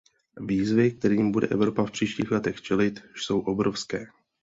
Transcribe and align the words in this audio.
Výzvy, 0.45 0.91
kterým 0.91 1.31
bude 1.31 1.47
Evropa 1.47 1.83
v 1.85 1.91
příštích 1.91 2.31
letech 2.31 2.61
čelit, 2.61 3.03
jsou 3.17 3.39
obrovské. 3.39 4.05